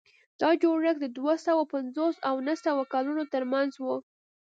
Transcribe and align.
دا 0.41 0.49
جوړښت 0.61 0.99
د 1.01 1.05
دوه 1.17 1.33
سوه 1.45 1.63
پنځوس 1.73 2.15
او 2.29 2.35
نهه 2.47 2.57
سوه 2.65 2.83
کلونو 2.93 3.23
ترمنځ 3.33 3.71
و. 3.79 3.85